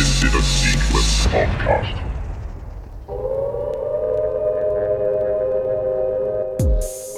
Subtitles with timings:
[0.00, 1.92] Infinite Sequence Podcast.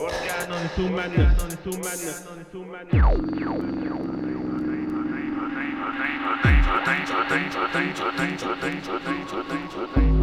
[0.00, 0.66] What's going on?
[0.66, 1.42] It's all madness.
[1.44, 2.26] It's all madness.
[2.40, 3.02] It's all madness.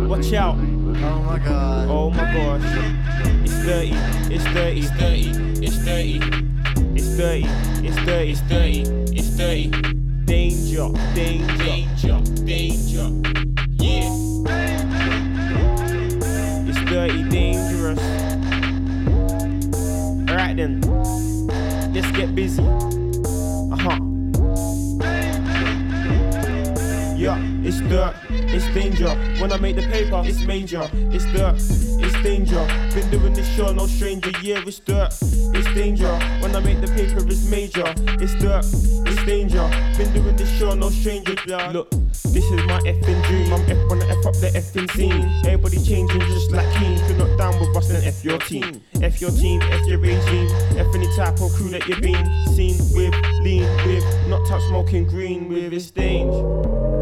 [0.10, 0.58] Watch out.
[0.58, 1.88] Oh my god.
[1.90, 2.62] Oh my gosh.
[3.42, 3.94] It's dirty.
[4.36, 4.80] It's dirty.
[4.82, 5.30] It's dirty.
[5.64, 6.20] It's dirty.
[6.94, 7.48] It's dirty.
[7.88, 8.32] It's dirty.
[8.32, 8.82] It's dirty.
[9.16, 9.72] It's dirty.
[10.26, 10.90] Danger.
[11.16, 11.58] Danger.
[11.58, 12.29] Danger.
[12.50, 13.12] Yeah.
[16.68, 17.24] It's dirty.
[17.30, 18.00] Dangerous.
[20.28, 20.82] Alright then.
[21.94, 22.99] Let's get busy.
[28.60, 29.10] It's danger.
[29.40, 30.90] When I make the paper, it's major.
[30.94, 32.66] It's dirt, it's danger.
[32.94, 34.32] Been doing this show, no stranger.
[34.44, 35.14] Yeah, it's dirt,
[35.56, 36.12] it's danger.
[36.42, 37.88] When I make the paper, it's major.
[38.20, 38.66] It's dirt,
[39.08, 39.66] it's danger.
[39.98, 41.36] Been doing this show, no stranger.
[41.48, 41.72] Yeah.
[41.72, 43.54] Look, this is my effing dream.
[43.54, 45.24] I'm F on the F up the effing scene.
[45.46, 46.94] Everybody changing just like Keen.
[46.94, 48.82] If you're not down with us, then F your team.
[49.02, 50.50] F your team, F your regime.
[50.78, 55.08] F any type of crew that you've been seen with, lean with, not touch smoking
[55.08, 55.72] green with.
[55.72, 56.99] It's danger.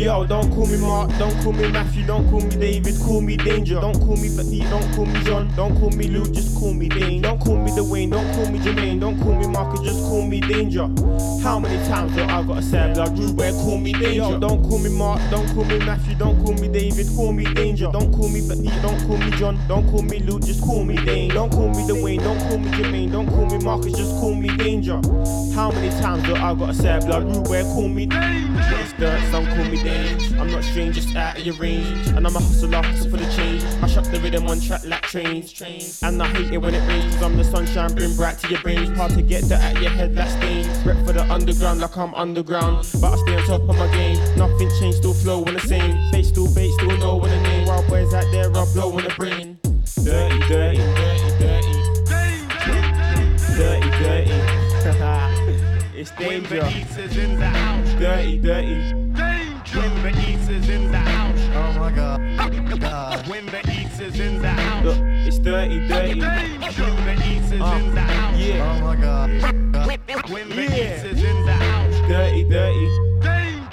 [0.00, 3.36] Yo, don't call me Mark, don't call me Matthew, don't call me David, call me
[3.36, 3.80] Danger.
[3.80, 6.88] Don't call me Pete, don't call me John, don't call me Lou, just call me
[6.88, 7.20] Dane.
[7.20, 10.40] Don't call me Dwayne, don't call me Jermaine, don't call me Marcus, just call me
[10.40, 10.88] Danger.
[11.42, 14.14] How many times do I gotta say blood rude call me Danger?
[14.14, 17.44] Yo, don't call me Mark, don't call me Matthew, don't call me David, call me
[17.52, 17.90] Danger.
[17.92, 20.96] Don't call me Pete, don't call me John, don't call me Lou, just call me
[20.96, 21.28] Dane.
[21.28, 24.48] Don't call me Dwayne, don't call me Jermaine, don't call me Marcus, just call me
[24.56, 24.98] Danger.
[25.54, 28.06] How many times do I gotta say blood rude call me
[29.00, 29.82] dirt, some call me
[30.40, 32.08] I'm not strange, just out of your range.
[32.08, 33.62] And I'm a hustler, hustle for the change.
[33.82, 35.52] I up the rhythm on track like trains.
[35.52, 36.02] trains.
[36.02, 38.60] And I hate it when it rains, cause I'm the sunshine, bring bright to your
[38.62, 38.96] brains.
[38.96, 40.66] Hard to get that out your head like stains.
[40.86, 42.88] Rep for the underground like I'm underground.
[43.00, 44.16] But I stay on top of my game.
[44.36, 46.10] Nothing changed, still flow when the same.
[46.10, 47.66] Face still bait, still know when the name.
[47.66, 49.58] Wild boys out there, I blow on the brain.
[50.02, 51.80] Dirty, dirty, dirty, dirty.
[53.56, 54.32] Dirty, dirty.
[55.94, 56.64] it's danger.
[56.98, 58.00] is in the house.
[58.00, 58.99] Dirty, dirty.
[59.74, 61.38] When the East is in the house.
[61.54, 62.20] Oh my god.
[62.80, 63.26] God.
[63.28, 64.84] When the East is in the house.
[64.84, 66.20] Look, it's dirty, dirty.
[66.20, 68.34] When the East is in the house.
[68.34, 69.30] Uh, yeah, Oh my god.
[69.72, 70.30] God.
[70.30, 70.96] When the Yeah.
[70.96, 71.94] East is in the house.
[72.08, 72.86] dirty, dirty.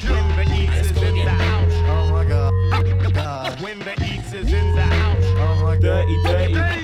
[0.08, 1.74] When the East is in the house.
[1.88, 2.54] Oh my god.
[3.14, 3.62] God.
[3.62, 5.24] When the East is in the house.
[5.24, 5.82] Oh my god.
[5.82, 6.54] Dirty, dirty.
[6.54, 6.77] When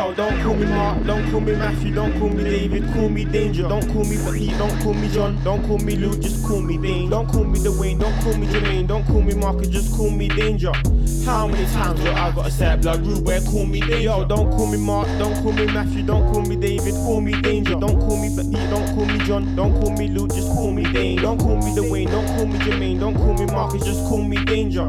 [0.00, 3.22] Yo, don't call me Mark, don't call me Matthew, don't call me David, call me
[3.22, 3.68] Danger.
[3.68, 6.78] Don't call me Pete, don't call me John, don't call me Lou, just call me
[6.78, 7.10] Dane.
[7.10, 10.28] Don't call me Dwayne, don't call me Jermaine, don't call me Marcus, just call me
[10.28, 10.72] Danger.
[11.26, 13.98] How many times do I gotta say blood rude where call me Danger?
[13.98, 17.38] Yo, don't call me Mark, don't call me Matthew, don't call me David, call me
[17.42, 17.74] Danger.
[17.74, 20.84] Don't call me Pete, don't call me John, don't call me Lou, just call me
[20.94, 21.20] Dane.
[21.20, 24.42] Don't call me Dwayne, don't call me Jermaine, don't call me Marcus, just call me
[24.46, 24.88] Danger.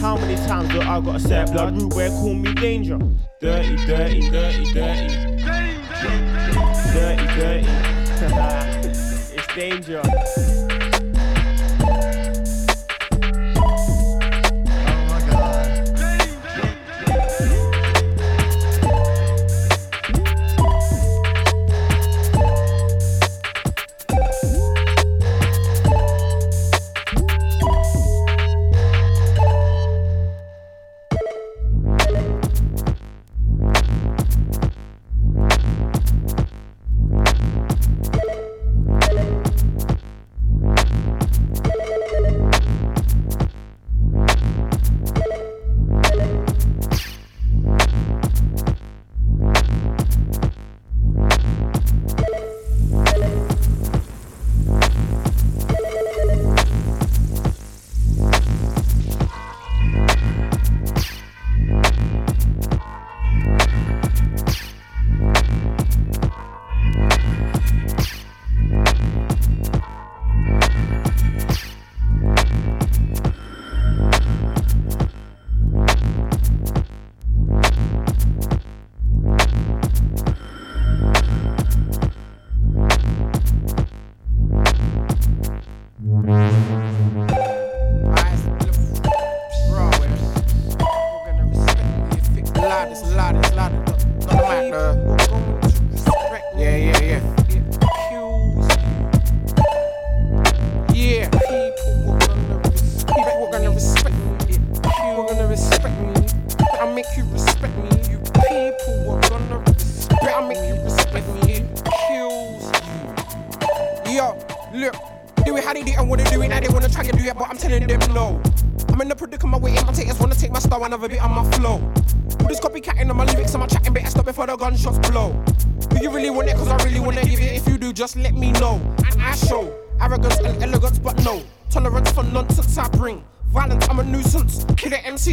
[0.00, 2.98] How many times do I gotta say blood rude where call me Danger?
[3.40, 5.08] Dirty, dirty, dirty, dirty.
[6.92, 7.66] Dirty, dirty.
[9.34, 10.02] it's danger.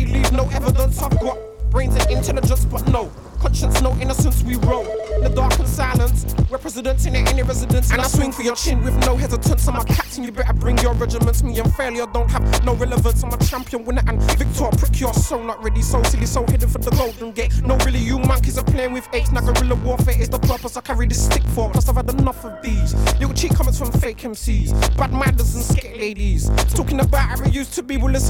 [0.03, 1.01] Leave no evidence.
[1.01, 1.37] I've got
[1.69, 4.43] brains and intelligence, but no conscience, no innocence.
[4.43, 6.25] We roll in the dark and silence.
[6.49, 9.67] We're presidents in any residence, and I swing for your chin with no hesitance.
[9.67, 11.43] I'm a captain, you better bring your regiments.
[11.43, 13.23] Me and failure don't have no relevance.
[13.23, 14.69] I'm a champion, winner, and victor.
[14.77, 17.53] Prick, your soul, not ready, so silly, so hidden for the golden gate.
[17.63, 19.31] No, really, you monkeys are playing with apes.
[19.31, 21.69] Now, guerrilla warfare is the purpose I carry this stick for.
[21.71, 22.93] Plus, I've had enough of these.
[23.19, 26.49] Little cheat comments from fake MCs, bad minders and skate ladies.
[26.73, 28.24] Talking about how it used to be, well, it's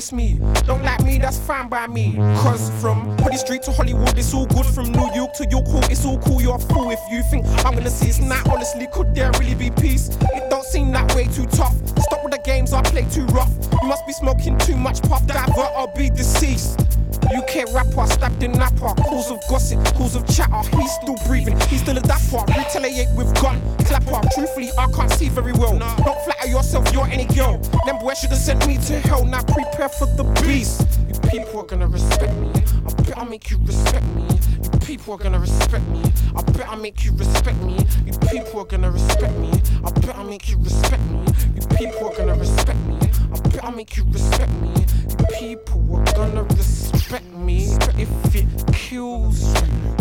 [0.00, 0.38] don't me.
[0.66, 2.14] Don't like me, that's fine by me.
[2.40, 4.64] Cause from Holly Street to Hollywood, it's all good.
[4.64, 6.40] From New York to York it's all cool.
[6.40, 8.48] You're a fool if you think I'm gonna see it's not.
[8.48, 10.08] Honestly, could there really be peace?
[10.08, 11.76] It don't seem that way too tough.
[11.98, 13.52] Stop with the games, I play too rough.
[13.82, 16.89] You must be smoking too much puff, divert or be deceased.
[17.28, 18.94] UK rapper, stabbed in Napa.
[19.02, 20.76] Calls of gossip, calls of chatter.
[20.76, 22.44] He's still breathing, he's still a dapper.
[22.48, 24.20] Retaliate with gun, clapper.
[24.34, 25.78] Truthfully, I can't see very well.
[25.78, 27.58] Don't flatter yourself, you're any girl.
[27.86, 29.24] Them boys should have sent me to hell.
[29.24, 30.86] Now prepare for the beast.
[31.08, 32.50] You people are gonna respect me.
[32.86, 34.26] I bet I'll make you respect me.
[34.62, 36.02] You people are gonna respect me.
[36.36, 37.78] I bet I'll make you respect me.
[38.06, 39.50] You people are gonna respect me.
[39.84, 41.24] I bet I'll make you respect me.
[41.54, 42.98] You people are gonna respect me.
[43.32, 44.68] I bet I'll make you respect me.
[45.08, 49.96] You people are gonna respect me if it kills you.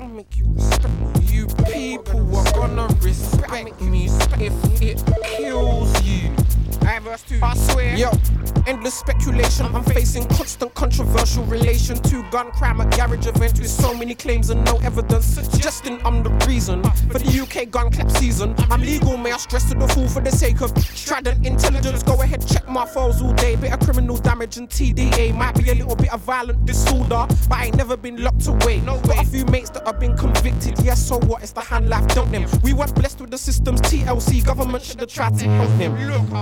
[0.00, 1.24] I'll make you respect me.
[1.24, 4.06] You people are gonna respect me
[4.38, 5.02] if it
[5.36, 6.41] kills you.
[6.84, 7.96] I swear.
[7.96, 8.10] Yo,
[8.66, 9.66] endless speculation.
[9.66, 14.50] I'm facing constant controversial relation to gun crime at garage event with so many claims
[14.50, 18.54] and no evidence suggesting I'm the reason ah, for the UK gun clap season.
[18.70, 22.02] I'm legal, may I stress to the fool for the sake of strident intelligence.
[22.02, 23.56] Go ahead, check my files all day.
[23.56, 27.52] Bit of criminal damage and TDA might be a little bit of violent disorder, but
[27.52, 28.80] I ain't never been locked away.
[28.80, 30.78] Got a few mates that have been convicted.
[30.82, 31.42] Yes, so what?
[31.42, 32.48] It's the hand life, don't them.
[32.62, 34.44] We weren't blessed with the system's TLC.
[34.44, 35.94] Government should have tried to help them.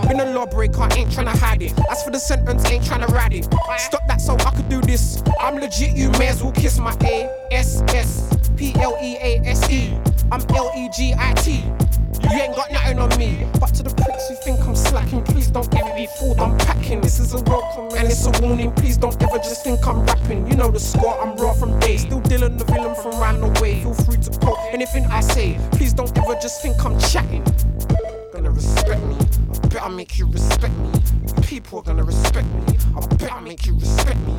[0.08, 1.72] Been a lawbreaker, ain't trying to hide it.
[1.90, 3.44] As for the sentence, ain't trying to ride it.
[3.78, 5.22] Stop that so I could do this.
[5.40, 9.40] I'm legit, you may as well kiss my A S S P L E A
[9.46, 9.98] S E.
[10.32, 11.64] I'm L E G I T.
[12.22, 13.46] You ain't got nothing on me.
[13.58, 16.38] But to the pricks who think I'm slacking, please don't get me fooled.
[16.38, 17.00] I'm packing.
[17.00, 18.72] This is a welcome and it's a warning.
[18.72, 20.46] Please don't ever just think I'm rapping.
[20.46, 21.96] You know the score, I'm raw from day.
[21.96, 23.80] Still Dylan the villain from round the way.
[23.82, 25.58] Feel free to quote anything I say.
[25.72, 27.44] Please don't ever just think I'm chatting.
[28.32, 29.16] Gonna respect me.
[29.62, 30.90] I bet I make you respect me.
[31.42, 32.76] People are gonna respect me.
[32.96, 34.34] I bet I make you respect me.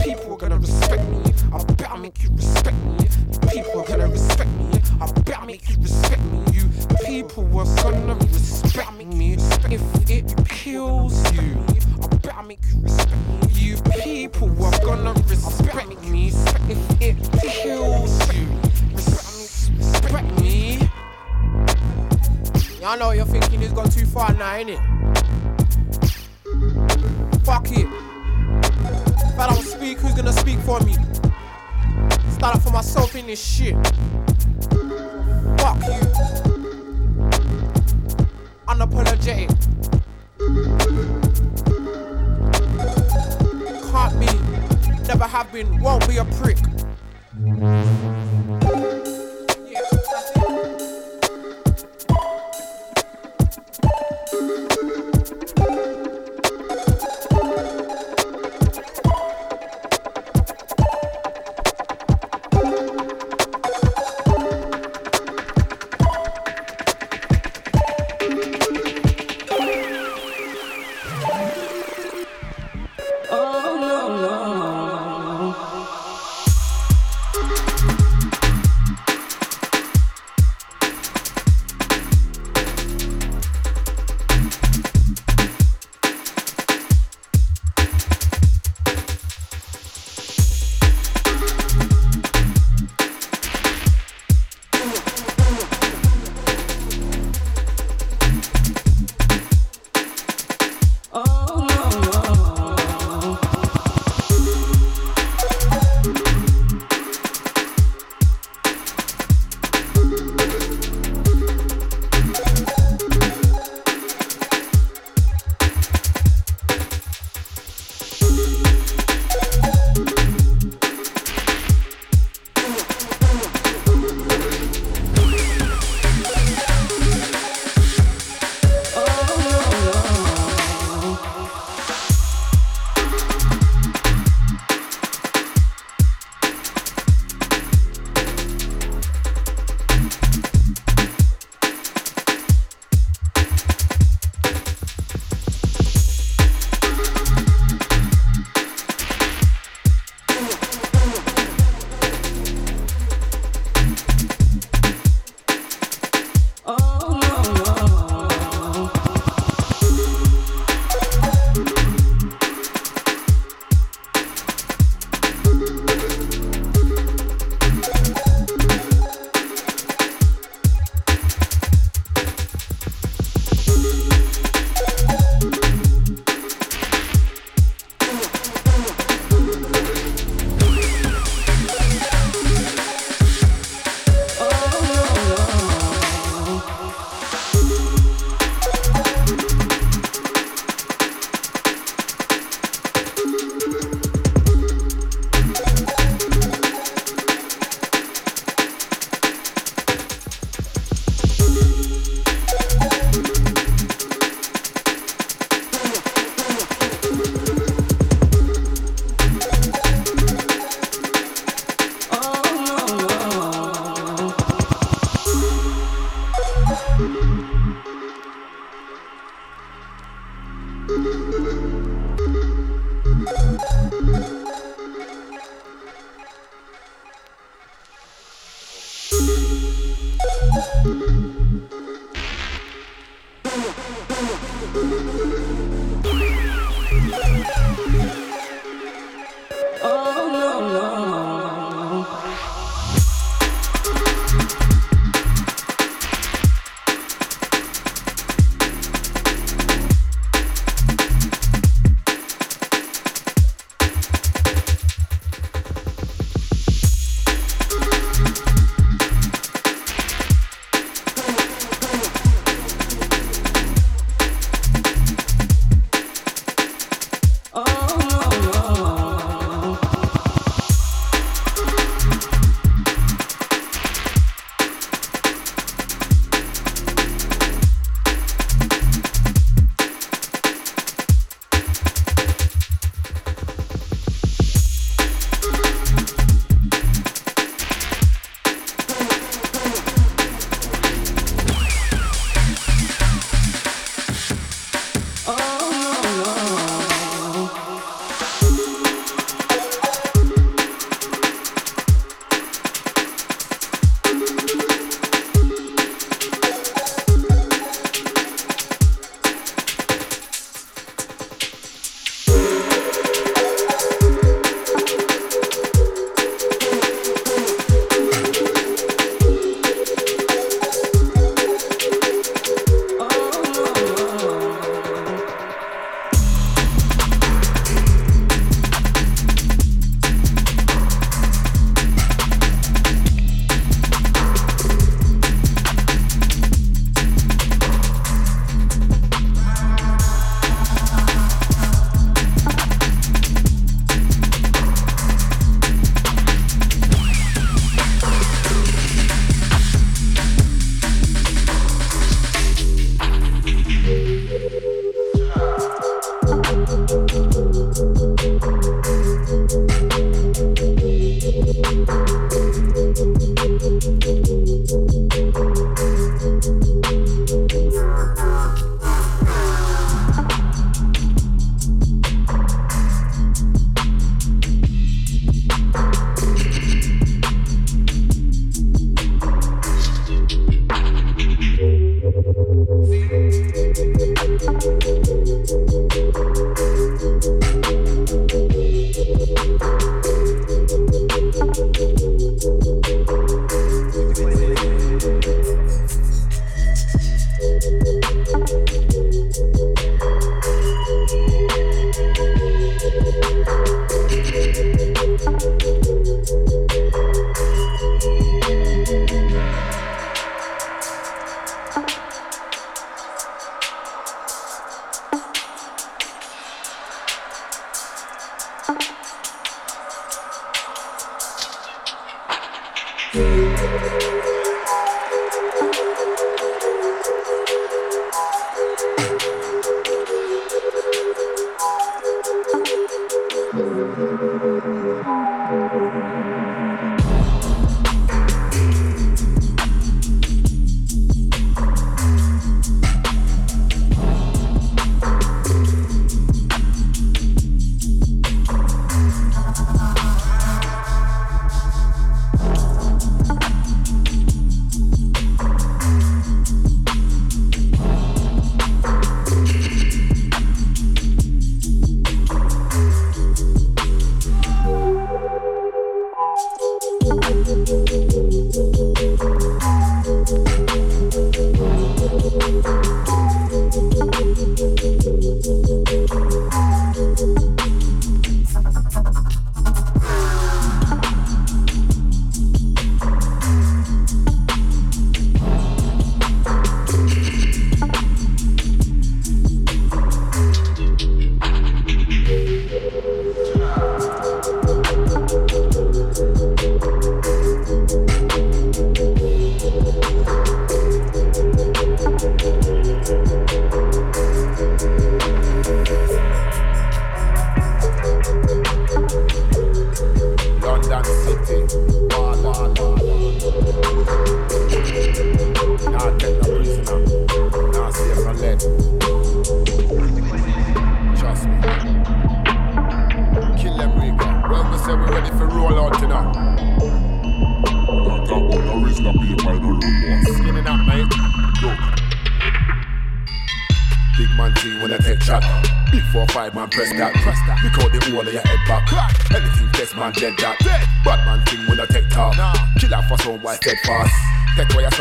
[0.00, 1.22] People are gonna respect me.
[1.52, 3.08] I bet I make you respect me.
[3.50, 4.80] People are gonna respect me.
[5.00, 6.44] I bet I make you respect me.
[6.52, 6.68] You
[7.04, 9.34] people are gonna respect me
[9.70, 11.64] if it kills you.
[12.02, 13.48] I bet I make you respect me.
[13.52, 16.30] You people are gonna respect me
[22.90, 24.80] Y'all know you're thinking it's gone too far now, ain't it?
[27.44, 27.86] Fuck it.
[27.86, 30.94] If I don't speak, who's gonna speak for me?
[32.32, 33.76] Start up for myself in this shit.
[35.60, 36.00] Fuck you.
[38.66, 39.50] Unapologetic.
[43.92, 44.26] Can't be,
[45.06, 46.58] never have been, won't be a prick.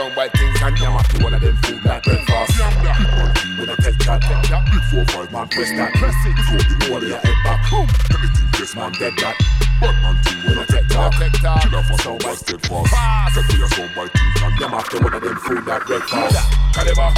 [0.10, 2.58] Away white things and yam to one of them food like breakfast.
[2.58, 2.98] Yam that.
[2.98, 4.22] Big man team when I take shot.
[4.22, 5.78] Take big four five man press that.
[5.78, 6.02] that.
[6.02, 6.34] Press it.
[6.34, 7.60] Look out the Wall wall of of your head back.
[7.70, 7.88] Boom.
[8.10, 9.36] Anything test Man man dead that.
[9.38, 9.38] that.
[9.82, 11.14] Bad man thing when I take talk.
[11.14, 11.62] Take talk.
[11.62, 12.90] Kill off for So some white white steadfast.
[12.90, 13.36] Fast.
[13.38, 16.38] Take your some white things and Yam to one of them food like breakfast.
[16.74, 17.10] Caliber,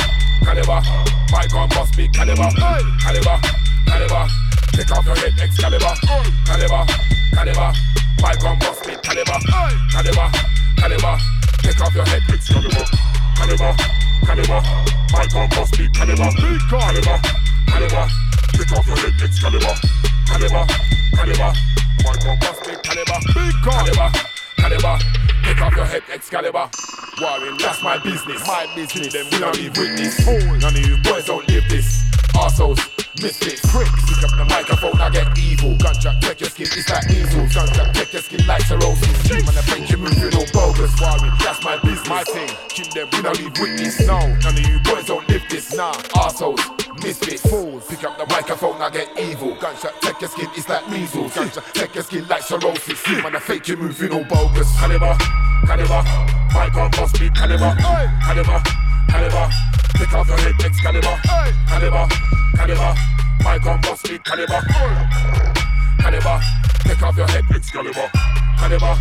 [0.43, 0.79] caliber,
[1.31, 2.49] my gun must be caliber,
[2.99, 3.37] caliber,
[3.87, 4.23] caliber.
[4.75, 5.95] Take off your head, Excalibur,
[6.43, 6.83] caliber,
[7.31, 7.69] caliber.
[8.19, 9.39] My gun must be caliber,
[9.95, 10.27] caliber,
[10.75, 11.40] caliber.
[11.63, 12.85] Take off your head, Excalibur,
[13.35, 13.75] caliber,
[14.25, 14.61] caliber.
[15.13, 16.29] My gun must be caliber,
[16.69, 17.17] caliber,
[17.67, 18.07] caliber.
[18.53, 19.75] Take off your head, Excalibur,
[20.27, 20.65] caliber,
[21.15, 21.53] caliber.
[22.03, 23.19] My gun must be caliber,
[23.63, 24.09] caliber,
[24.57, 24.99] caliber.
[25.43, 26.69] Take off your head, Excalibur.
[27.21, 28.47] Warring, that's my business.
[28.47, 29.13] My business.
[29.13, 30.25] Them we don't leave witness.
[30.25, 32.03] None of you boys don't live this.
[32.33, 32.79] Arseholes,
[33.21, 34.01] misfits, pricks.
[34.09, 35.77] Pick up the microphone, I get evil.
[35.77, 37.53] Gunshot, check your skin, it's like measles.
[37.53, 39.17] Gunshot, check your skin like cirrhosis.
[39.23, 40.91] Stream and I think you moving all bogus.
[40.99, 42.09] Warring, that's my business.
[42.09, 42.49] My thing.
[42.69, 43.99] Kill them, we don't leave witness.
[44.07, 45.73] No, none of you boys don't live this.
[45.73, 46.61] Nah, arseholes,
[47.03, 47.87] misfits, fools.
[47.87, 49.55] Pick up the microphone, I get evil.
[49.55, 51.33] Gunshot, check your skin, it's like measles.
[51.33, 52.99] Gunshot, check your skin like cirrhosis.
[52.99, 54.69] Stream and I think you moving all bogus.
[54.79, 55.15] Caliber,
[55.65, 56.03] caliber.
[56.53, 57.73] My gun must be caliber,
[58.23, 58.61] caliber,
[59.11, 59.49] caliber.
[59.99, 61.15] Take off your head, Excalibur,
[61.67, 62.07] caliber,
[62.55, 62.93] caliber.
[63.43, 64.61] My gun must be caliber,
[65.99, 66.39] caliber.
[66.83, 68.07] Take off your head, Excalibur,
[68.57, 68.95] caliber,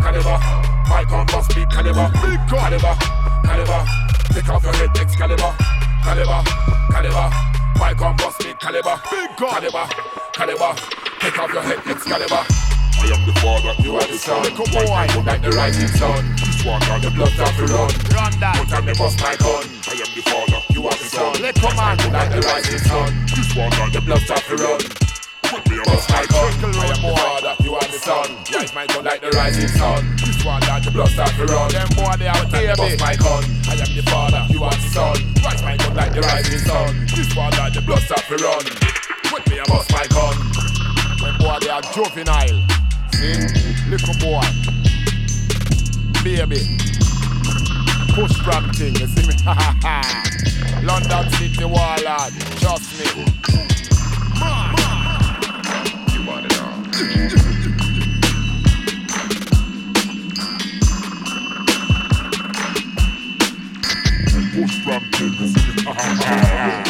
[0.00, 0.38] caliber.
[0.88, 2.08] My gun must be caliber,
[2.48, 2.94] caliber,
[3.44, 3.82] caliber.
[4.32, 5.52] Take off your head, Excalibur,
[6.04, 6.42] caliber,
[6.92, 6.96] caliber.
[6.96, 7.30] Caliber,
[7.78, 8.96] my must be caliber,
[9.36, 9.86] caliber,
[10.32, 10.74] caliber.
[11.20, 12.75] Take off your head, Excalibur.
[12.98, 16.34] I am the father, You are the son, little boy, like the rising sun.
[16.36, 18.56] This one and The the blood start to run, run down.
[18.56, 19.64] Put on me bust my gun.
[19.86, 23.10] I am the father, You are the son, little man, like the rising sun.
[23.30, 24.80] This one and The the blood start to run.
[25.52, 28.28] When me I am the father, you are the son.
[28.52, 30.16] Rise my gun like the rising sun.
[30.16, 31.70] This one that the blood start to run.
[31.70, 32.74] Them boy they are baby.
[32.74, 33.44] Bust my gun.
[33.68, 35.16] I am the father, you are the son.
[35.44, 37.06] Rise my gun like the rising sun.
[37.14, 38.64] This one that the blood start to run.
[39.30, 40.34] When me I bust my gun.
[41.22, 42.85] Them boy they are juvenile.
[43.16, 43.32] See,
[43.88, 44.42] little boy,
[46.22, 46.60] baby.
[48.12, 49.34] Push from thing, you see me?
[50.84, 53.06] London City Warlord, trust me.
[56.12, 56.76] You want it all.
[64.52, 66.82] Push from thing, you see me?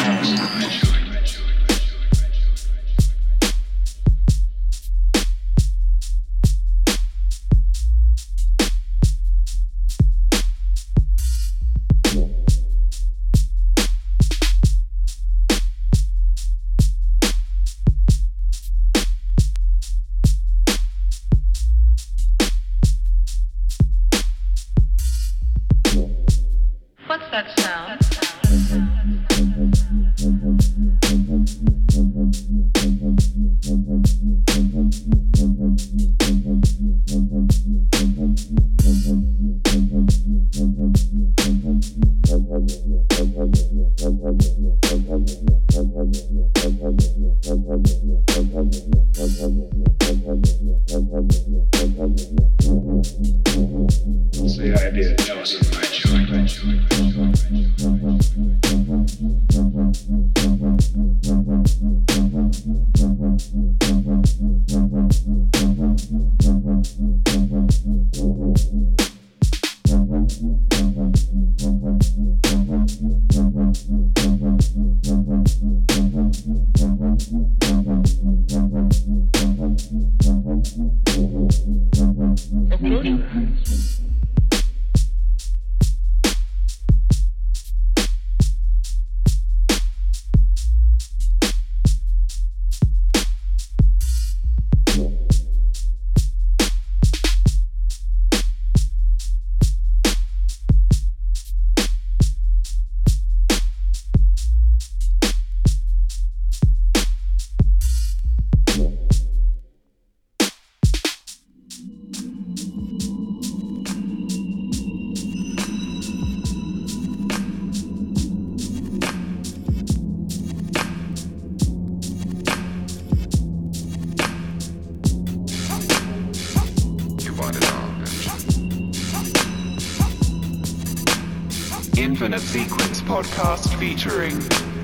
[132.47, 134.37] Sequence podcast featuring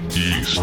[0.09, 0.59] It's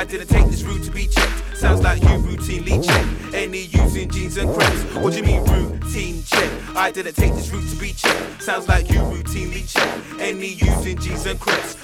[0.00, 1.58] I didn't take this route to be checked.
[1.58, 3.34] Sounds like you routinely check.
[3.34, 4.82] Any using jeans and crepes.
[4.94, 6.50] What do you mean routine check?
[6.74, 8.42] I didn't take this route to be checked.
[8.42, 10.02] Sounds like you routinely check.
[10.18, 11.76] Any using jeans and crepes.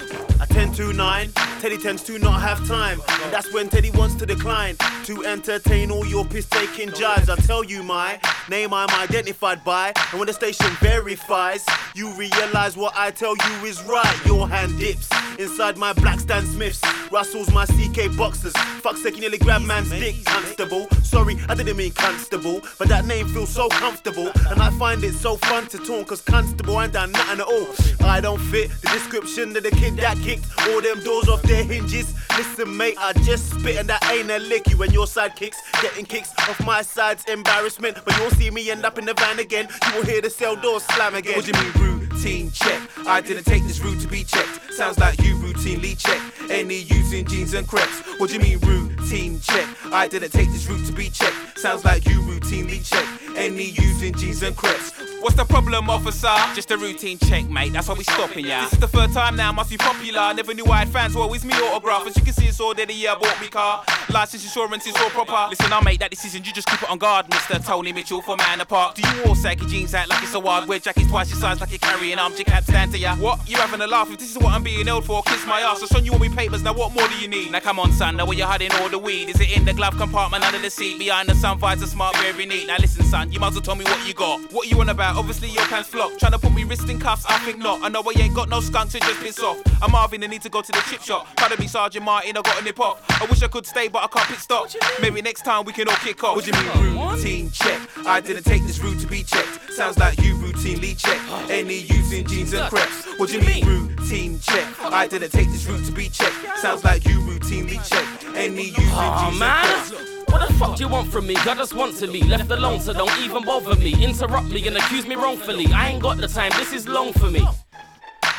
[1.17, 3.01] I 10 to 9, Teddy tends to not have time.
[3.23, 4.75] And that's when Teddy wants to decline.
[5.05, 7.29] To entertain all your piss taking jibes.
[7.29, 9.93] I tell you my name I'm identified by.
[10.11, 14.25] And when the station verifies, you realize what I tell you is right.
[14.25, 16.81] Your hand dips inside my black Stan Smiths.
[17.11, 18.53] Russells my CK boxers.
[18.81, 20.87] Fuck sake, you nearly grab man's dick, constable.
[21.03, 22.61] Sorry, I didn't mean constable.
[22.77, 24.29] But that name feels so comfortable.
[24.49, 27.67] And I find it so fun to taunt, cause constable ain't done nothing at all.
[28.05, 31.63] I don't fit the description of the kid that kicked all them doors off their
[31.63, 32.13] hinges.
[32.37, 34.69] Listen, mate, I just spit and that ain't a lick.
[34.69, 37.97] You and your sidekicks getting kicks off my side's embarrassment.
[38.03, 39.69] But you'll see me end up in the van again.
[39.85, 41.37] You will hear the cell doors slam again.
[41.37, 42.81] What do you mean routine check.
[43.05, 44.73] I didn't take this route to be checked.
[44.73, 46.21] Sounds like you routinely check.
[46.49, 48.01] Any using jeans and crepes.
[48.19, 49.67] What do you mean routine check?
[49.93, 51.57] I didn't take this route to be checked.
[51.57, 53.05] Sounds like you routinely check.
[53.37, 55.06] Any using jeans and crepes.
[55.19, 56.33] What's the problem, officer?
[56.53, 57.73] Just a routine check, mate.
[57.73, 58.61] That's why we stopping ya.
[58.61, 60.31] This is the third time now, must be popular.
[60.33, 62.05] Never knew I had fans, well, it's me autograph.
[62.05, 63.83] As you can see, it's all the year bought me car.
[64.09, 65.49] License insurance is all proper.
[65.49, 66.43] Listen, I'll make that decision.
[66.43, 67.65] You just keep it on guard, Mr.
[67.65, 68.95] Tony Mitchell for Man Apart.
[68.95, 71.59] Do you all saggy jeans out like it's a wild wear jackets twice your size
[71.61, 72.37] like you're carrying arms?
[72.37, 73.15] You can't stand to ya.
[73.15, 73.49] What?
[73.49, 74.11] You having a laugh?
[74.11, 75.81] If this is what I'm being held for, kiss my ass.
[75.81, 76.61] I son you all me papers.
[76.61, 77.51] Now what more do you need?
[77.51, 78.17] Now come on, son.
[78.17, 79.29] Now where you hiding all the weed?
[79.29, 80.99] Is it in the glove compartment under the seat?
[80.99, 82.67] Behind the sun visor, smart, very neat.
[82.67, 83.31] Now listen, son.
[83.31, 84.53] You might as well tell me what you got.
[84.53, 85.06] What you on about?
[85.15, 86.17] Obviously your pants flop.
[86.17, 87.25] Trying to put me wrist in cuffs?
[87.27, 87.81] I think not.
[87.83, 89.57] I know I ain't got no skunk to just piss off.
[89.81, 91.27] I'm Marvin and need to go to the chip shop.
[91.35, 92.37] Pardon me, Sergeant Martin.
[92.37, 93.03] I got a nip off.
[93.09, 94.69] I wish I could stay, but I can't pit stop.
[95.01, 96.35] Maybe next time we can all kick off.
[96.35, 97.79] What do you mean routine check?
[98.05, 99.73] I didn't take this route to be checked.
[99.73, 101.21] Sounds like you routinely check.
[101.49, 103.05] Any using jeans and crepes.
[103.17, 104.65] What do you mean routine check?
[104.81, 106.35] I didn't take this route to be checked.
[106.57, 108.35] Sounds like you routinely check.
[108.35, 110.16] Any using Oh jeans and crepes.
[110.29, 111.35] What the fuck do you want from me?
[111.35, 113.93] God just want to be left alone, so don't even bother me.
[114.03, 115.67] Interrupt me and accuse me wrongfully.
[115.67, 117.45] I ain't got the time, this is long for me.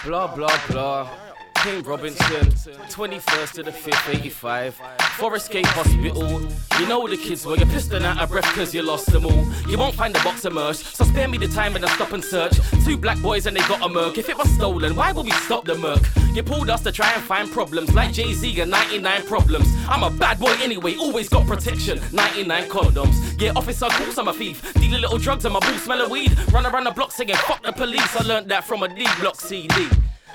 [0.05, 1.28] Blah blah blah.
[1.63, 2.47] Kane Robinson,
[2.87, 4.75] 21st to the 5th, 85.
[5.17, 6.41] Forest Gate Hospital.
[6.79, 9.45] You know the kids were, you're pissing out of breath cause you lost them all.
[9.69, 12.23] You won't find the box merch, so spare me the time and I stop and
[12.23, 12.53] search.
[12.85, 14.19] Two black boys and they got a murk.
[14.19, 16.03] If it was stolen, why would we stop the murk?
[16.33, 19.67] You pulled us to try and find problems, like Jay Z and 99 problems.
[19.89, 22.01] I'm a bad boy anyway, always got protection.
[22.13, 23.41] 99 condoms.
[23.41, 24.73] Yeah, officer, of course I'm a thief.
[24.75, 26.39] Dealing little drugs and my boots smell of weed.
[26.53, 28.15] Run around the block singing, fuck the police.
[28.17, 29.89] I learned that from a D block CD.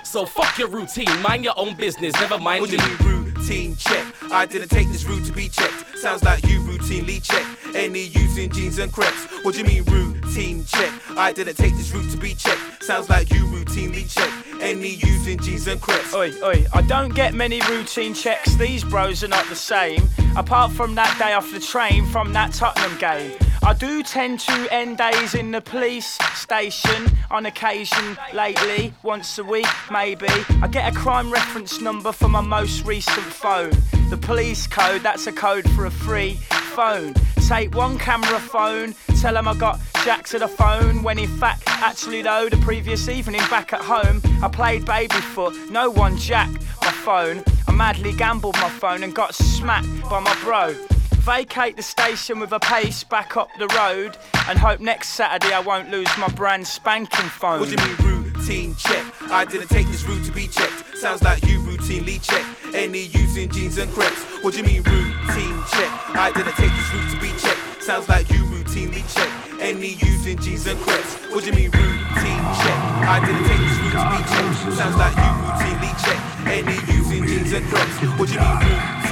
[0.04, 2.84] So fuck your routine, mind your own business, never mind What do me.
[2.84, 4.06] you mean routine check?
[4.32, 5.98] I didn't take this route to be checked.
[5.98, 7.46] Sounds like you routinely check.
[7.76, 9.26] Any using jeans and crepes.
[9.44, 10.92] What do you mean routine check?
[11.18, 12.84] I didn't take this route to be checked.
[12.84, 14.30] Sounds like you routinely check.
[14.62, 16.14] Any using jeans and crepes.
[16.14, 20.08] Oi, oi, I don't get many routine checks, these bros are not the same.
[20.38, 23.38] Apart from that day off the train from that Tottenham game.
[23.66, 29.44] I do tend to end days in the police station on occasion lately, once a
[29.44, 30.28] week maybe.
[30.62, 33.72] I get a crime reference number for my most recent phone.
[34.10, 36.34] The police code, that's a code for a free
[36.76, 37.14] phone.
[37.48, 41.02] Take one camera phone, tell 'em I got Jack to the phone.
[41.02, 45.56] When in fact, actually though, the previous evening back at home, I played babyfoot.
[45.70, 47.44] No one jacked my phone.
[47.66, 50.76] I madly gambled my phone and got smacked by my bro.
[51.24, 54.18] Vacate the station with a pace back up the road
[54.50, 57.62] and hope next Saturday I won't lose my brand spanking phone.
[57.62, 59.06] What do you mean routine check?
[59.32, 60.98] I didn't take this route to be checked.
[60.98, 62.46] Sounds like you routinely check.
[62.76, 64.22] Any using jeans and crepes.
[64.44, 65.92] What do you mean routine check?
[66.12, 67.82] I didn't take this route to be checked.
[67.82, 69.32] Sounds like you routinely check.
[69.62, 71.16] Any using jeans and crepes.
[71.32, 72.80] What do you mean routine check?
[73.08, 74.76] I didn't take this route to be checked.
[74.76, 76.20] Sounds like you routinely check.
[76.52, 78.20] Any using jeans and crepes.
[78.20, 79.03] What do you mean routine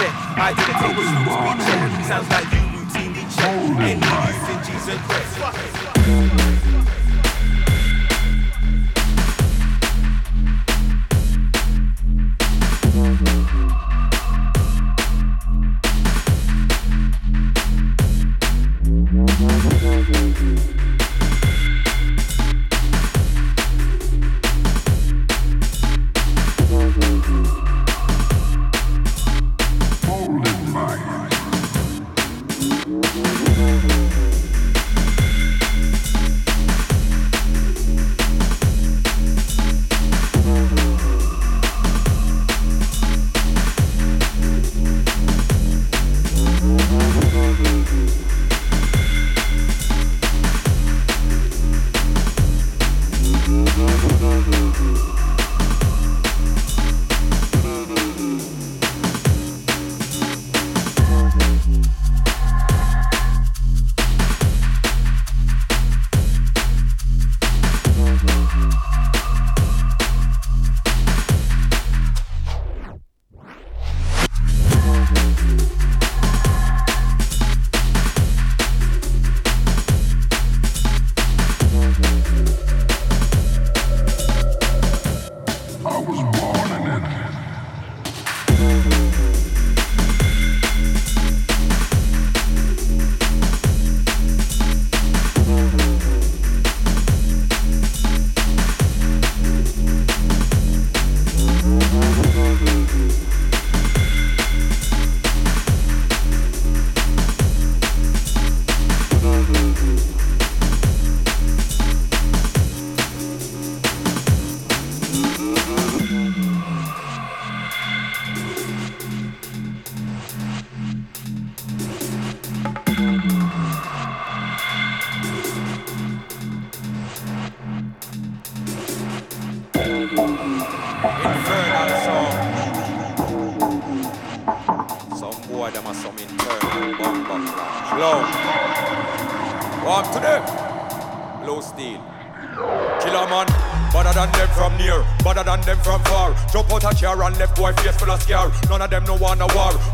[0.00, 0.12] check?
[0.36, 2.06] I didn't take this route to be checked.
[2.08, 3.52] Sounds like you routinely check.
[3.80, 4.00] Any
[4.32, 6.59] using jeans and crepes.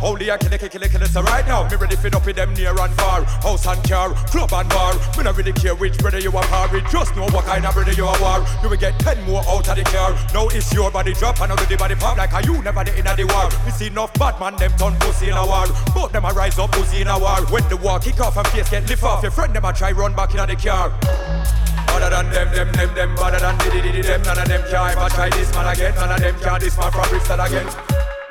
[0.06, 1.08] I kill it, kill it.
[1.08, 3.24] So right now, me ready fit up with them near and far.
[3.42, 4.94] House and car, club and bar.
[5.16, 6.68] Me not really care which brother you are par.
[6.90, 8.46] Just know what kind of brother you are war.
[8.62, 10.14] You will get ten more out of the car.
[10.32, 13.04] Now it's your body drop and the body pop like a you never the in
[13.04, 13.50] the war.
[13.64, 15.66] We see enough bad man them turn pussy in a war.
[15.92, 17.42] Both them a rise up pussy in a war.
[17.50, 19.90] When the war kick off and face get lift off, your friend them a try
[19.90, 20.94] run back in the car.
[21.90, 24.22] Better than them, them, them, them, better than diddy diddy them.
[24.22, 25.94] None of them can ever try this man again.
[25.96, 27.66] None of them can this man from Bristol again.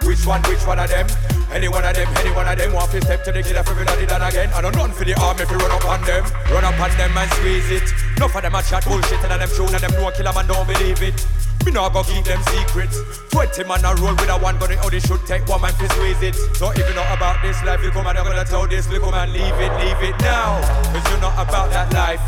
[0.03, 1.07] Which one, which one of them?
[1.55, 3.71] Any one of them, any one of them want to step to the killer for
[3.71, 4.51] everybody done again.
[4.51, 6.27] I don't run for the army if you run up on them.
[6.51, 7.87] Run up on them and squeeze it.
[8.19, 10.67] Enough of them a chat bullshit and them show and them know killer man don't
[10.67, 11.15] believe it.
[11.63, 12.99] Me not go keep them secrets.
[13.31, 15.87] Twenty man a roll with a one gun, how they should take one man to
[15.95, 16.35] squeeze it.
[16.59, 18.99] So if you know about this life, you come and I'm gonna tell this, you
[18.99, 20.59] come and leave it, leave it now.
[20.91, 22.19] Cause you're not about that life.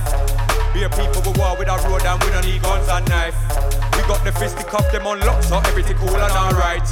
[0.71, 3.35] Be a people we war with a road and we don't need guns and knife.
[3.91, 6.87] We got the fisty cuff them on lock, so everything cool and alright.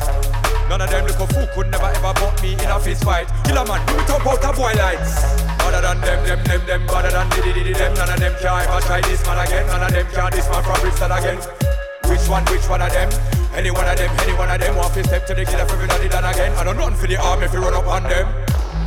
[0.69, 3.27] None of them little fool could never ever butt me in a fist fight.
[3.45, 5.21] Killer man, do it up out of boy lights.
[5.61, 7.93] Other than them, them, them, them, better than diddy diddy them.
[7.93, 9.67] None of them can ever try this man again.
[9.67, 11.37] None of them can this man from Bristol again.
[12.09, 13.09] Which one, which one of them?
[13.55, 15.75] Any one of them, any one of them want to step to the killer for
[15.75, 16.51] everybody done again.
[16.57, 18.44] I don't run for the arm if you run up on them.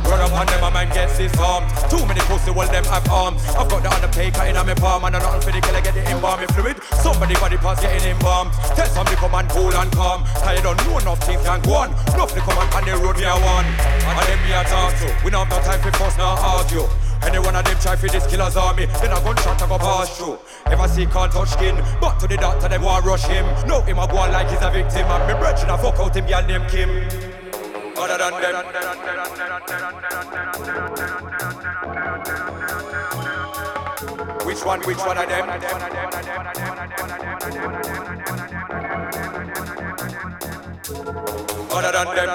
[0.09, 1.69] Run up on them, a man gets his arm.
[1.85, 3.45] Too many pussy, well, them have arms.
[3.53, 6.01] I've got the undertaker in my palm, and I'm nothing for the killer, get the
[6.09, 6.81] embalming fluid.
[7.05, 8.51] Somebody body parts getting embalmed.
[8.73, 10.25] Tell somebody come and cool and calm.
[10.49, 11.93] You don't know enough things can go on.
[11.93, 13.65] To come and on the road, me a one.
[13.69, 15.07] And them me a talk to.
[15.23, 16.89] We don't have no time for fuss, now argue.
[17.21, 20.17] Any one of them try for this killer's army, then a gunshot I go pass
[20.17, 20.39] through.
[20.65, 23.45] Ever see can't touch skin, but to the doctor them want rush him.
[23.67, 26.15] No him a go on like he's a victim, and me brethren a fuck out
[26.15, 27.28] him girl named Kim.
[27.99, 28.55] Other than them.
[34.45, 35.49] Which one, which one of them?
[41.71, 42.29] Other than them.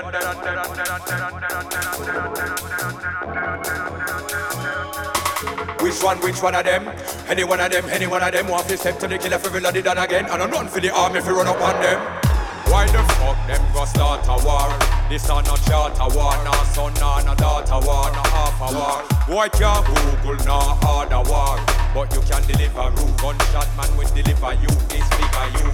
[5.81, 6.89] Which one, which one of them?
[7.27, 9.49] Any one of them, any one of them want to step to the killer for
[9.49, 10.27] everybody done again.
[10.27, 12.34] And I'm run for the army if you run up on them.
[12.67, 14.69] Why the fuck them go start a war?
[15.09, 19.03] This are not charter war, nah son, nah no daughter war, nah half a war.
[19.29, 21.61] Boy can't Google, nah harder war.
[21.95, 23.13] But you can deliver rule.
[23.21, 25.71] Gunshot man will deliver you, this figure you.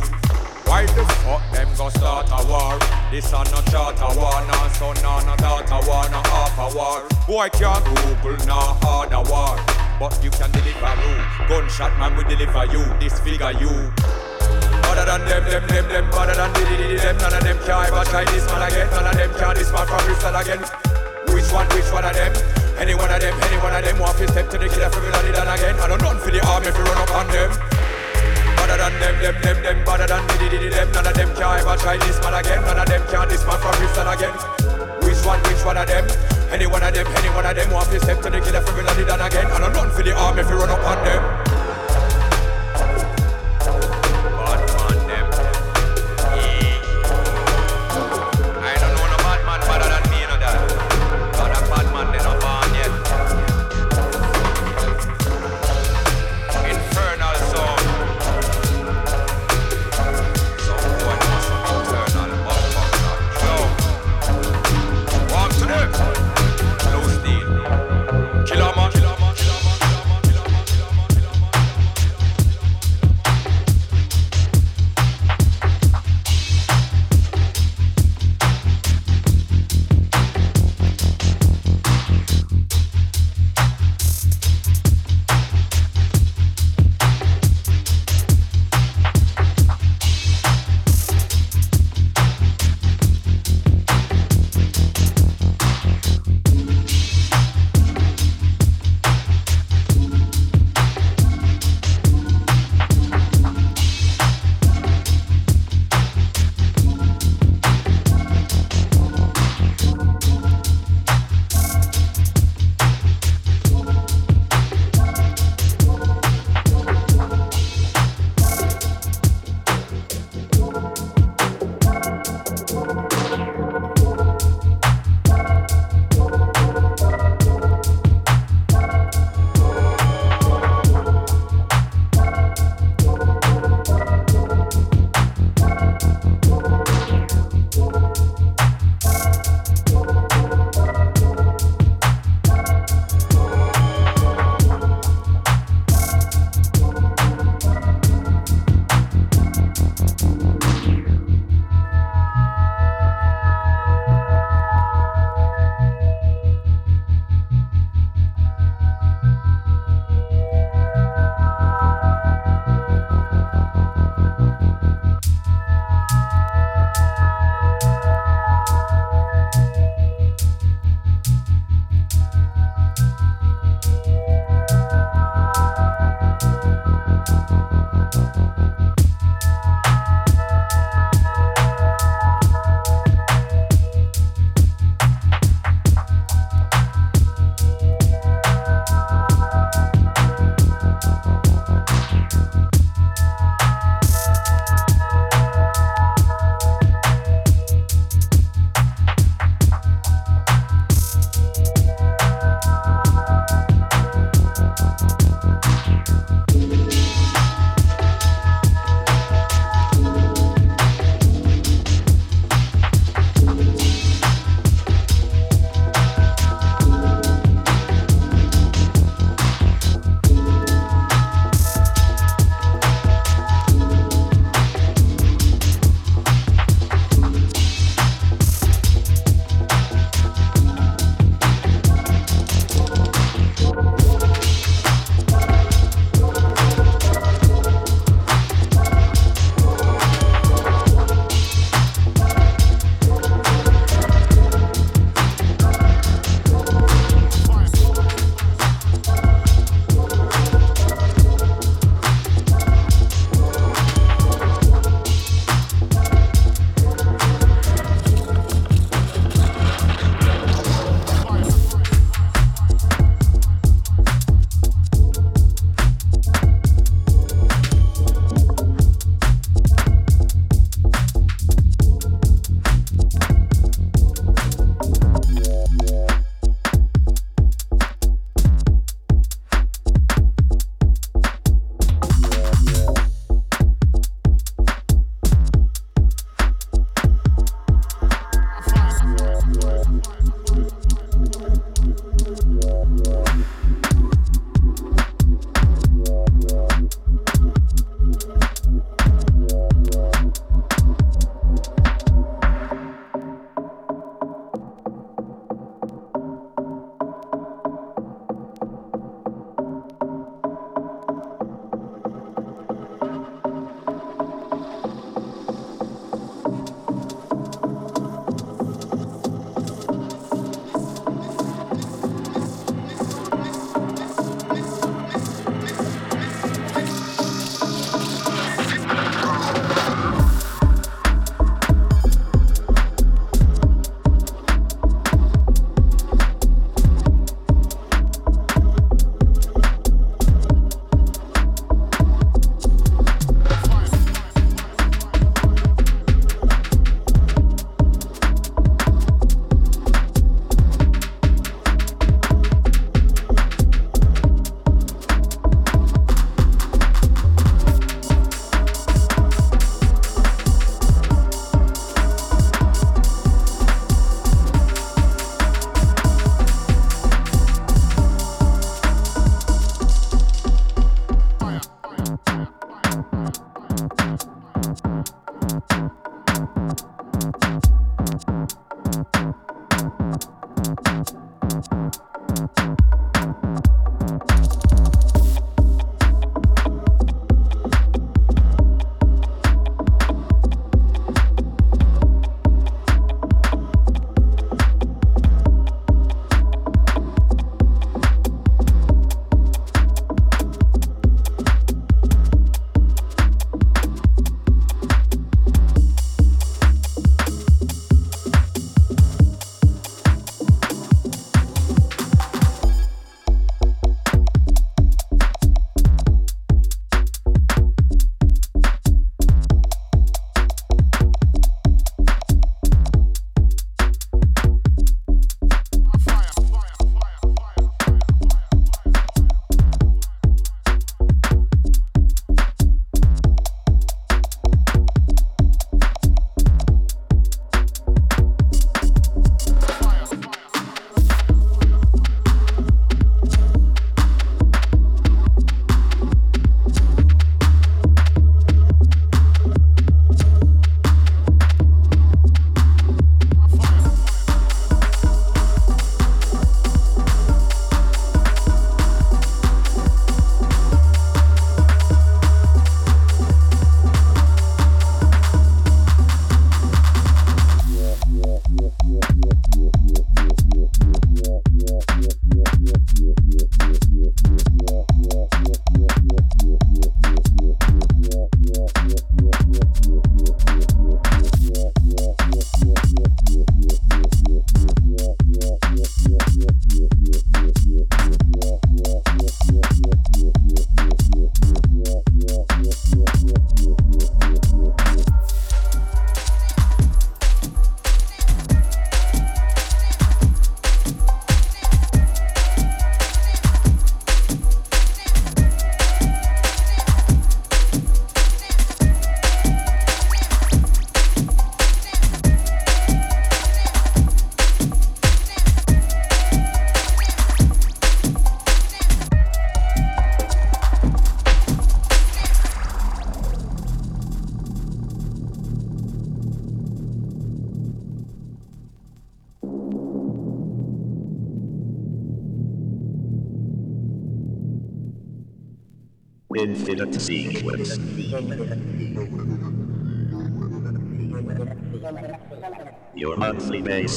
[0.67, 2.79] Why the fuck them go start a war?
[3.11, 7.03] This are not charter war, nah son, nah no daughter war, nah half a war.
[7.27, 9.57] Boy can't Google, nah harder war.
[9.99, 11.25] But you can deliver rule.
[11.49, 13.93] Gunshot man will deliver you, this figure you.
[15.01, 17.17] Other than them, them, them, them, better than diddy diddy them.
[17.25, 18.85] None of them can ever try this man again.
[18.93, 20.61] None of them can this man from Bristol again.
[21.33, 22.33] Which one, which one of them?
[22.77, 25.01] Any one of them, any one of them want to step to the killer for
[25.01, 25.81] everybody done again.
[25.81, 27.49] I don't run for the army if you run up on them.
[28.61, 30.93] Other than them, them, them, them, better than diddy diddy them.
[30.93, 32.61] None of them can ever try this man again.
[32.61, 34.37] None of them can this man from Bristol again.
[35.01, 36.05] Which one, which one of them?
[36.53, 38.77] Any one of them, any one of them want to step to the killer for
[38.77, 39.49] everybody done again.
[39.49, 41.50] I don't run for the army if you run up on them.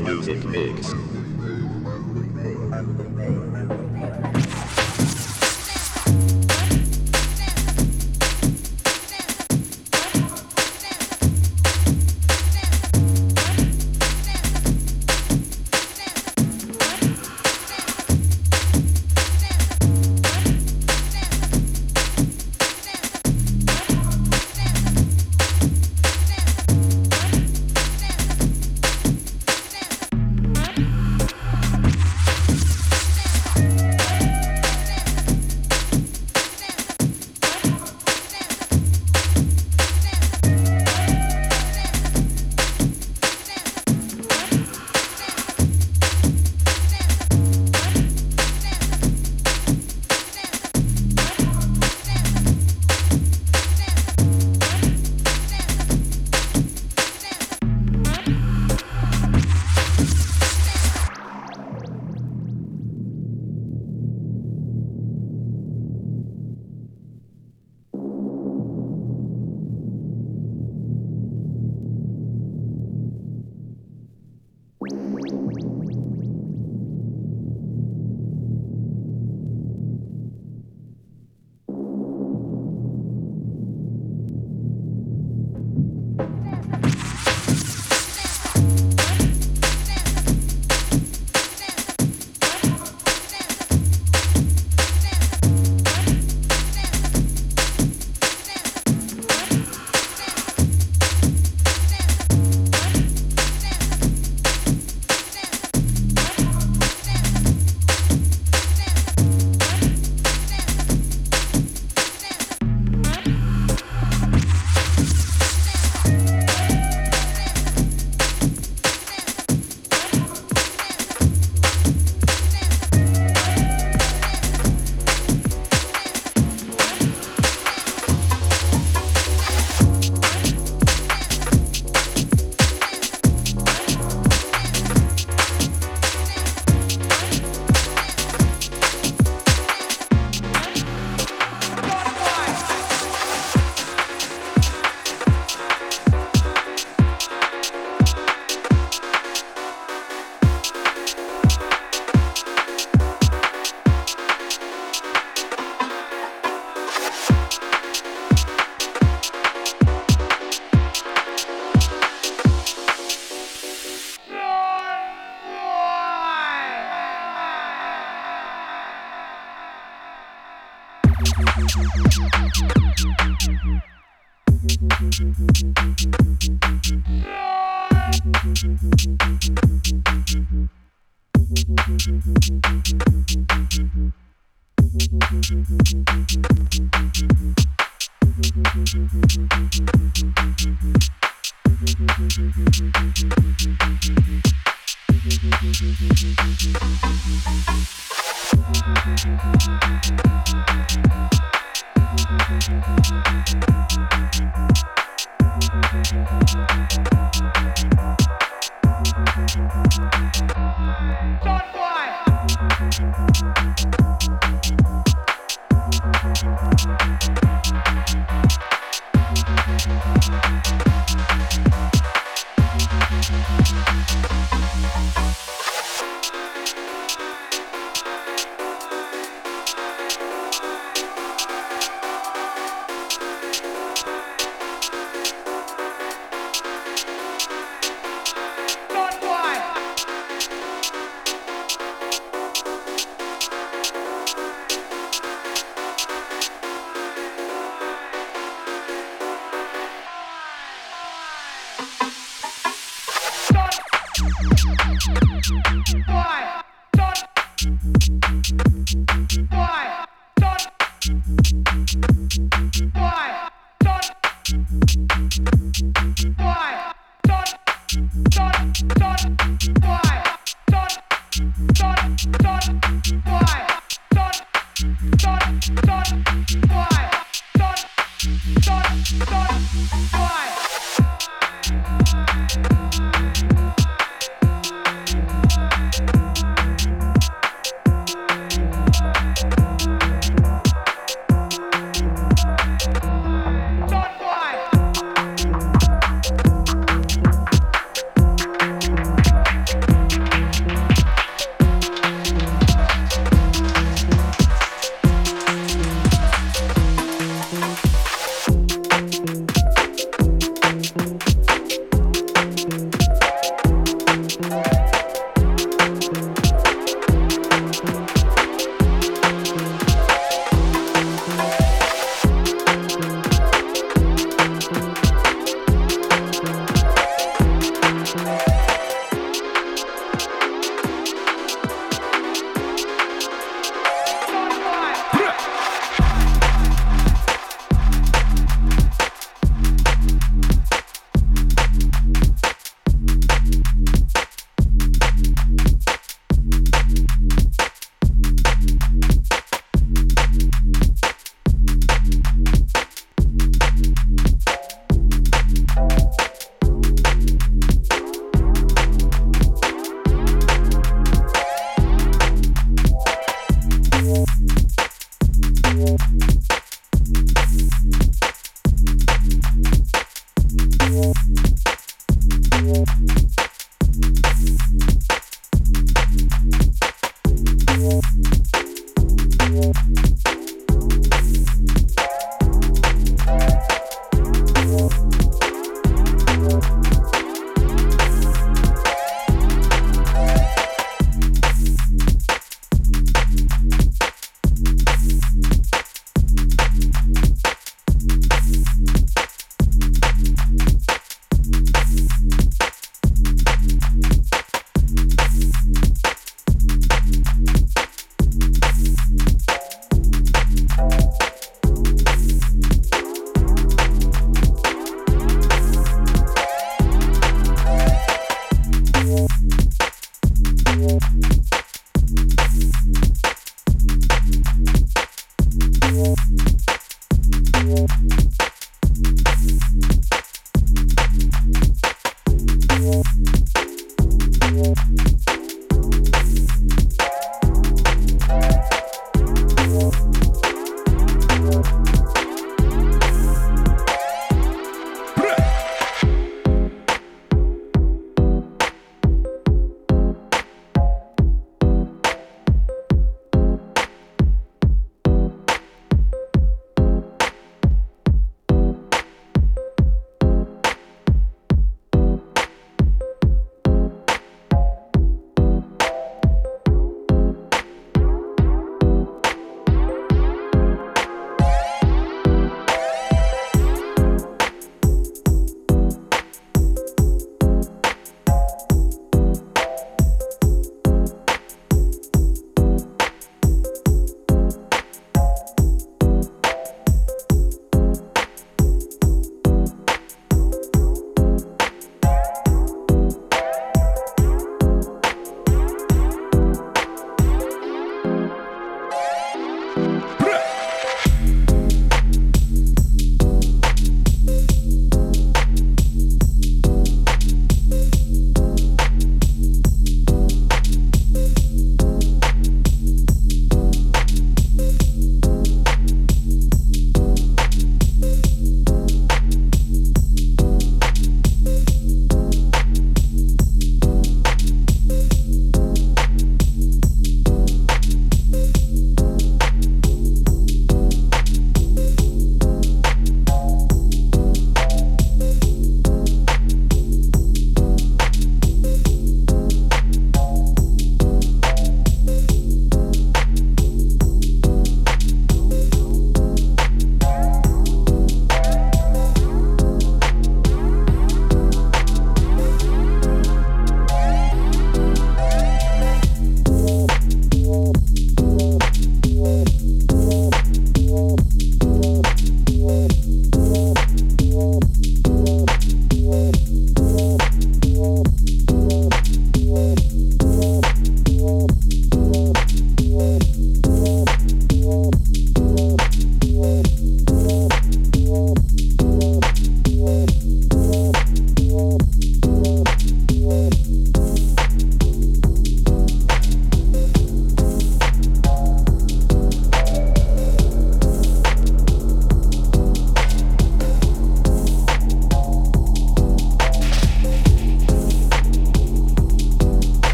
[0.00, 1.01] Music mix.